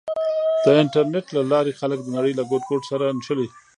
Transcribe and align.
د 0.63 0.65
انټرنېټ 0.81 1.25
له 1.35 1.41
لارې 1.51 1.77
خلک 1.79 1.99
د 2.03 2.07
نړۍ 2.17 2.33
له 2.39 2.43
ګوټ 2.49 2.63
ګوټ 2.69 2.83
سره 2.91 3.05
نښلي. 3.17 3.47